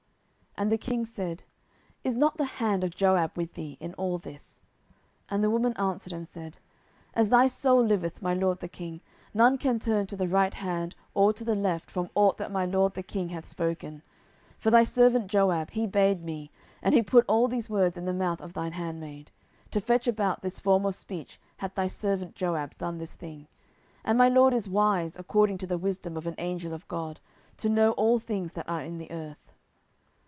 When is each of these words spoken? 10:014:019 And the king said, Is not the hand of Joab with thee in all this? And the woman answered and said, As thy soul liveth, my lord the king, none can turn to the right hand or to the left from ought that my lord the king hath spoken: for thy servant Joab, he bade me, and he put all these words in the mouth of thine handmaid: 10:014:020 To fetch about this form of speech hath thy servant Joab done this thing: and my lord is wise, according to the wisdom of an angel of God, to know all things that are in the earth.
10:014:019 0.57 0.61
And 0.67 0.71
the 0.73 0.77
king 0.89 1.05
said, 1.05 1.43
Is 2.03 2.15
not 2.17 2.35
the 2.37 2.43
hand 2.59 2.83
of 2.83 2.93
Joab 2.95 3.31
with 3.37 3.53
thee 3.53 3.77
in 3.79 3.93
all 3.93 4.17
this? 4.17 4.65
And 5.29 5.41
the 5.41 5.49
woman 5.49 5.71
answered 5.77 6.11
and 6.11 6.27
said, 6.27 6.57
As 7.13 7.29
thy 7.29 7.47
soul 7.47 7.81
liveth, 7.85 8.21
my 8.21 8.33
lord 8.33 8.59
the 8.59 8.67
king, 8.67 8.99
none 9.33 9.57
can 9.57 9.79
turn 9.79 10.07
to 10.07 10.17
the 10.17 10.27
right 10.27 10.53
hand 10.53 10.93
or 11.13 11.31
to 11.31 11.45
the 11.45 11.55
left 11.55 11.89
from 11.89 12.09
ought 12.15 12.37
that 12.37 12.51
my 12.51 12.65
lord 12.65 12.95
the 12.95 13.01
king 13.01 13.29
hath 13.29 13.47
spoken: 13.47 14.03
for 14.59 14.69
thy 14.71 14.83
servant 14.83 15.27
Joab, 15.27 15.71
he 15.71 15.87
bade 15.87 16.21
me, 16.21 16.51
and 16.81 16.93
he 16.93 17.01
put 17.01 17.23
all 17.29 17.47
these 17.47 17.69
words 17.69 17.97
in 17.97 18.03
the 18.03 18.13
mouth 18.13 18.41
of 18.41 18.51
thine 18.51 18.73
handmaid: 18.73 19.31
10:014:020 19.67 19.71
To 19.71 19.79
fetch 19.79 20.07
about 20.09 20.41
this 20.41 20.59
form 20.59 20.85
of 20.85 20.97
speech 20.97 21.39
hath 21.57 21.75
thy 21.75 21.87
servant 21.87 22.35
Joab 22.35 22.77
done 22.77 22.97
this 22.97 23.13
thing: 23.13 23.47
and 24.03 24.17
my 24.17 24.27
lord 24.27 24.53
is 24.53 24.67
wise, 24.69 25.15
according 25.15 25.59
to 25.59 25.65
the 25.67 25.77
wisdom 25.79 26.17
of 26.17 26.27
an 26.27 26.35
angel 26.37 26.71
of 26.73 26.87
God, 26.89 27.19
to 27.57 27.69
know 27.69 27.93
all 27.93 28.19
things 28.19 28.51
that 28.51 28.67
are 28.69 28.81
in 28.81 28.97
the 28.99 29.09
earth. 29.09 29.47